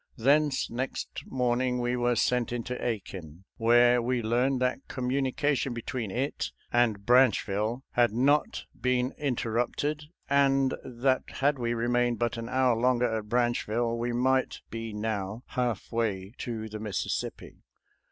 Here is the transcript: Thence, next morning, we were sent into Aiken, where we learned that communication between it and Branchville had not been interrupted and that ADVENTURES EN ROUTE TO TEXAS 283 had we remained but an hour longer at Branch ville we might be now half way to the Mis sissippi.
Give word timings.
Thence, 0.17 0.67
next 0.71 1.25
morning, 1.27 1.79
we 1.79 1.95
were 1.95 2.15
sent 2.15 2.51
into 2.51 2.73
Aiken, 2.83 3.43
where 3.57 4.01
we 4.01 4.23
learned 4.23 4.59
that 4.59 4.79
communication 4.87 5.75
between 5.75 6.09
it 6.09 6.51
and 6.73 7.05
Branchville 7.05 7.83
had 7.91 8.11
not 8.11 8.65
been 8.81 9.13
interrupted 9.19 10.05
and 10.27 10.71
that 10.71 10.79
ADVENTURES 10.79 10.89
EN 10.89 10.97
ROUTE 11.05 11.19
TO 11.19 11.25
TEXAS 11.25 11.39
283 11.39 11.45
had 11.49 11.59
we 11.59 11.73
remained 11.85 12.17
but 12.17 12.37
an 12.39 12.49
hour 12.49 12.75
longer 12.75 13.15
at 13.15 13.29
Branch 13.29 13.63
ville 13.63 13.95
we 13.95 14.11
might 14.11 14.61
be 14.71 14.91
now 14.91 15.43
half 15.49 15.91
way 15.91 16.33
to 16.39 16.67
the 16.67 16.79
Mis 16.79 17.05
sissippi. 17.05 17.61